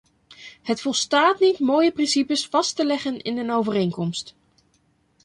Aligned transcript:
Het 0.61 0.81
volstaat 0.81 1.39
niet 1.39 1.59
mooie 1.59 1.91
principes 1.91 2.47
vast 2.47 2.75
te 2.75 2.85
leggen 2.85 3.21
in 3.21 3.37
een 3.37 3.51
overeenkomst. 3.51 4.35